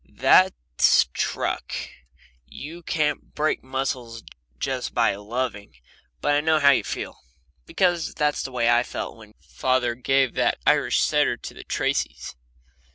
[0.09, 1.73] "That's truck.
[2.47, 4.23] You can't break muscles
[4.57, 5.75] just by loving.
[6.21, 7.19] But I know how you feel,
[7.67, 12.35] because that's the way I felt when father gave that Irish setter to the Tracys."